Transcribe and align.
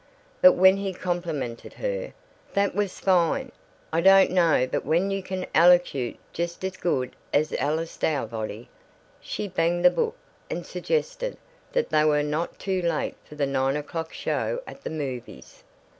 But 0.41 0.53
when 0.53 0.77
he 0.77 0.93
complimented 0.95 1.73
her, 1.73 2.13
"That 2.55 2.73
was 2.73 2.99
fine. 2.99 3.51
I 3.93 4.01
don't 4.01 4.31
know 4.31 4.65
but 4.65 4.83
what 4.83 4.99
you 4.99 5.21
can 5.21 5.45
elocute 5.53 6.17
just 6.33 6.65
as 6.65 6.75
good 6.75 7.15
as 7.31 7.53
Ella 7.59 7.85
Stowbody," 7.85 8.67
she 9.19 9.47
banged 9.47 9.85
the 9.85 9.91
book 9.91 10.15
and 10.49 10.65
suggested 10.65 11.37
that 11.73 11.89
they 11.91 12.03
were 12.03 12.23
not 12.23 12.57
too 12.57 12.81
late 12.81 13.13
for 13.25 13.35
the 13.35 13.45
nine 13.45 13.77
o'clock 13.77 14.11
show 14.11 14.63
at 14.65 14.81
the 14.83 14.89
movies. 14.89 15.63